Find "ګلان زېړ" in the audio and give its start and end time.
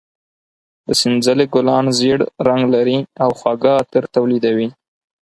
1.53-2.19